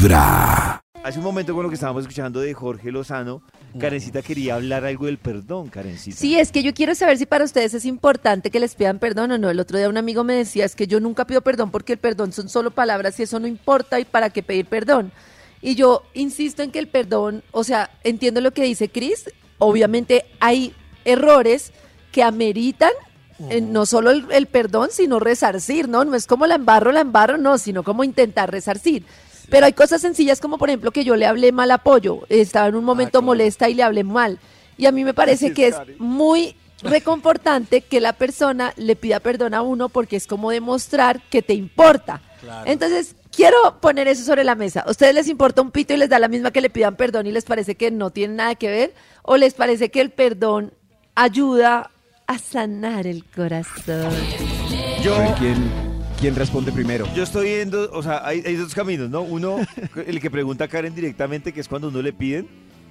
[0.00, 0.82] Vibra.
[1.04, 3.42] Hace un momento con lo que estábamos escuchando de Jorge Lozano,
[3.78, 6.16] Karencita quería hablar algo del perdón, Karencita.
[6.16, 9.32] Sí, es que yo quiero saber si para ustedes es importante que les pidan perdón
[9.32, 9.50] o no.
[9.50, 11.98] El otro día un amigo me decía, es que yo nunca pido perdón porque el
[11.98, 15.12] perdón son solo palabras y eso no importa y para qué pedir perdón.
[15.60, 20.24] Y yo insisto en que el perdón, o sea, entiendo lo que dice Chris, obviamente
[20.40, 21.72] hay errores
[22.10, 22.92] que ameritan
[23.50, 26.06] eh, no solo el, el perdón, sino resarcir, ¿no?
[26.06, 29.04] No es como la embarro, la embarro, no, sino como intentar resarcir.
[29.50, 32.68] Pero hay cosas sencillas como, por ejemplo, que yo le hablé mal a Pollo, estaba
[32.68, 33.26] en un momento claro.
[33.26, 34.38] molesta y le hablé mal.
[34.76, 39.20] Y a mí me parece es, que es muy reconfortante que la persona le pida
[39.20, 42.22] perdón a uno porque es como demostrar que te importa.
[42.64, 44.80] Entonces, quiero poner eso sobre la mesa.
[44.80, 47.26] ¿A ustedes les importa un pito y les da la misma que le pidan perdón
[47.26, 48.94] y les parece que no tiene nada que ver?
[49.22, 50.72] ¿O les parece que el perdón
[51.14, 51.90] ayuda
[52.26, 54.10] a sanar el corazón?
[55.02, 55.16] Yo,
[56.20, 57.06] ¿quién, responde primero?
[57.14, 59.22] yo estoy viendo, o sea, hay, hay dos caminos, ¿no?
[59.22, 59.56] Uno,
[60.06, 62.48] el que pregunta a Karen directamente, que es cuando uno le piden,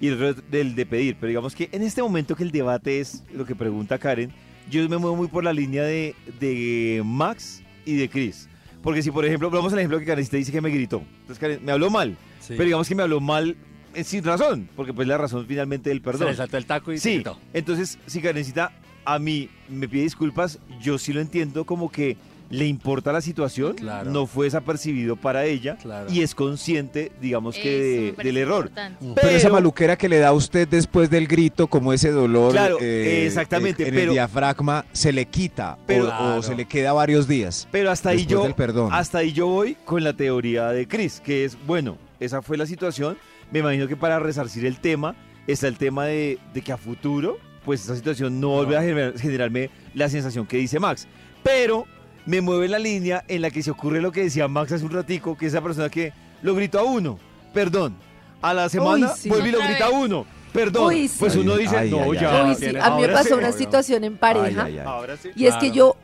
[0.00, 1.16] y el otro el de pedir.
[1.20, 4.32] Pero digamos que en este momento que el debate es lo que pregunta Karen,
[4.70, 8.48] yo me muevo muy por la línea de, de Max y de Chris.
[8.82, 11.02] Porque si, por ejemplo, vamos al ejemplo que Karencita dice que me gritó.
[11.20, 12.16] Entonces, Karen, me habló mal.
[12.48, 13.56] Pero digamos que me habló mal
[13.94, 16.28] eh, sin razón, porque pues la razón finalmente del Se perdón.
[16.28, 17.38] le saltó el taco y se Sí, quitó.
[17.52, 18.72] entonces si Karencita
[19.04, 22.16] a mí me pide disculpas, yo sí lo entiendo como que
[22.52, 24.10] le importa la situación, Claro.
[24.10, 26.06] no fue desapercibido para ella Claro.
[26.12, 28.70] y es consciente, digamos que, de- del error.
[29.14, 32.76] Pero, esa maluquera que le da a usted después del grito, como ese dolor Claro,
[32.80, 36.42] eh, exactamente, en pero- el diafragma, se le quita o- Pero- o, Claro.
[36.42, 37.66] se le queda varios días.
[37.72, 38.46] Pero hasta ahí yo
[38.90, 42.66] hasta ahí yo voy con la teoría de Chris, que es, bueno, esa fue la
[42.66, 43.16] situación,
[43.50, 47.38] me imagino que para resarcir el tema está el tema de, de que a futuro
[47.64, 51.06] pues esa situación no vuelve a gener- generarme la sensación que dice Max.
[51.44, 51.86] Pero
[52.26, 54.90] me mueve la línea en la que se ocurre lo que decía Max hace un
[54.92, 57.18] ratico, que esa persona que lo gritó a uno,
[57.52, 57.94] perdón,
[58.40, 59.28] a la semana sí.
[59.28, 60.86] vuelve y lo grita a uno, perdón.
[60.88, 61.16] Uy, sí.
[61.18, 62.44] Pues uno dice, ay, no, ay, ya.
[62.44, 63.58] Uy, sí, tiene- a mí me pasó sí, una obvio.
[63.58, 64.64] situación en pareja.
[64.64, 64.84] Ay, ay, ay.
[64.86, 65.30] Ahora sí.
[65.36, 65.96] Y es que yo,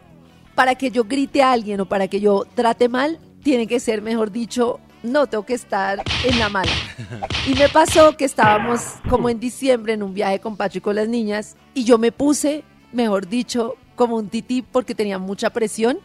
[0.55, 4.03] para que yo grite a alguien o para que yo trate mal, tiene que ser,
[4.03, 6.73] mejor dicho, no tengo que estar en la mala.
[7.47, 10.97] Y me pasó que estábamos como en diciembre en un viaje con Pacho y con
[10.97, 15.99] las niñas y yo me puse, mejor dicho, como un tití porque tenía mucha presión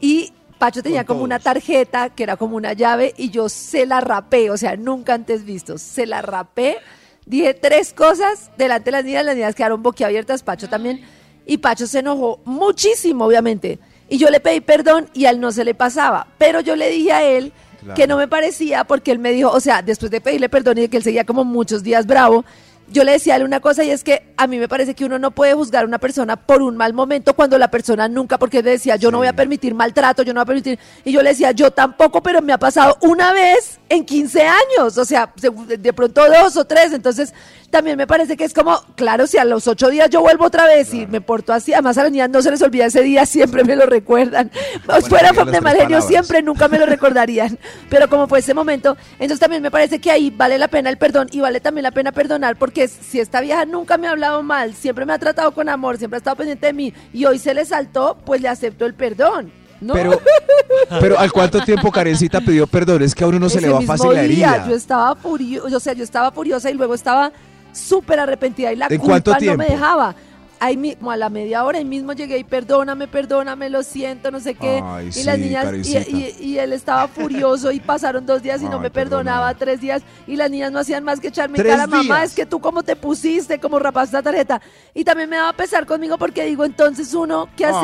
[0.00, 4.00] y Pacho tenía como una tarjeta que era como una llave y yo se la
[4.00, 6.78] rapé, o sea, nunca antes visto, se la rapé.
[7.24, 11.00] Dije tres cosas delante de las niñas, las niñas quedaron boquiabiertas, Pacho también.
[11.46, 13.78] Y Pacho se enojó muchísimo, obviamente.
[14.08, 16.26] Y yo le pedí perdón y a él no se le pasaba.
[16.38, 17.94] Pero yo le dije a él Claro.
[17.94, 20.80] que no me parecía porque él me dijo, o sea, después de pedirle perdón y
[20.80, 22.44] de que él seguía como muchos días bravo,
[22.90, 25.04] yo le decía a él una cosa y es que a mí me parece que
[25.04, 28.38] uno no puede juzgar a una persona por un mal momento cuando la persona nunca,
[28.38, 31.12] porque él decía, yo no voy a permitir maltrato, yo no voy a permitir, y
[31.12, 35.04] yo le decía, yo tampoco, pero me ha pasado una vez en 15 años, o
[35.04, 37.32] sea, se- de pronto dos o tres, entonces
[37.70, 40.64] también me parece que es como, claro, si a los ocho días yo vuelvo otra
[40.64, 43.26] vez y me porto así, además a las niñas no se les olvida ese día,
[43.26, 44.50] siempre me lo recuerdan,
[44.86, 47.58] Bueno, fuera digan las de mal genio, siempre nunca me lo recordarían.
[47.90, 50.96] Pero como fue ese momento, entonces también me parece que ahí vale la pena el
[50.98, 54.42] perdón y vale también la pena perdonar porque si esta vieja nunca me ha hablado
[54.42, 57.38] mal, siempre me ha tratado con amor, siempre ha estado pendiente de mí y hoy
[57.38, 59.52] se le saltó, pues le acepto el perdón.
[59.80, 59.94] ¿no?
[59.94, 60.10] Pero,
[61.00, 63.02] pero ¿al cuánto tiempo Karencita pidió perdón?
[63.02, 64.68] Es que a uno no se le va fácil la día, herida.
[64.68, 67.32] Yo estaba furiosa, o sea, yo estaba furiosa y luego estaba
[67.72, 70.14] súper arrepentida y la ¿En culpa no me dejaba.
[70.60, 74.40] Ahí mismo, a la media hora, ahí mismo llegué y perdóname, perdóname, lo siento, no
[74.40, 74.82] sé qué.
[74.84, 76.00] Ay, y sí, las niñas, y, Karencita.
[76.10, 79.58] y- y él estaba furioso y pasaron dos días y no me perdonaba, perdóname.
[79.60, 82.34] tres días y las niñas no hacían más que echarme en ¿Tres cara, mamá, es
[82.34, 84.60] que tú cómo te pusiste, cómo rapaste la tarjeta.
[84.94, 87.76] Y también me daba pesar conmigo porque digo, entonces uno que ha Ay,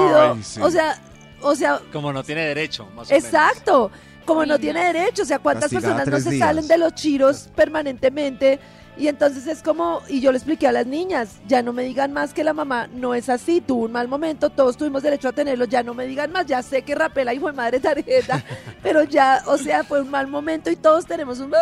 [0.42, 0.60] sido, sí.
[0.60, 1.00] o sea,
[1.44, 3.24] o sea, Como no tiene derecho, más o menos.
[3.24, 3.90] Exacto.
[4.24, 6.48] Como no tiene derecho, o sea, cuántas Castigada personas no se días.
[6.48, 8.58] salen de los chiros permanentemente
[8.96, 12.12] y entonces es como, y yo le expliqué a las niñas, ya no me digan
[12.12, 15.32] más que la mamá no es así, tuvo un mal momento, todos tuvimos derecho a
[15.32, 18.44] tenerlo, ya no me digan más, ya sé que rapé la hijo de madre tarjeta,
[18.82, 21.52] pero ya, o sea, fue un mal momento y todos tenemos un...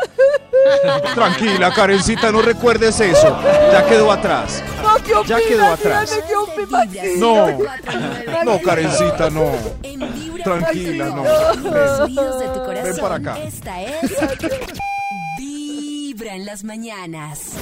[1.14, 3.38] Tranquila, Karencita, no recuerdes eso.
[3.72, 4.62] Ya quedó atrás.
[4.98, 6.10] No, ¿qué Ya quedó atrás.
[6.10, 7.06] Dígame, ¿qué opinas?
[7.18, 7.58] No.
[8.44, 9.52] No, Karencita, no.
[9.82, 11.22] En Vibra Tranquila, no.
[12.82, 13.38] Ven para acá.
[13.42, 14.10] Esta es
[15.38, 17.52] Vibra en las mañanas.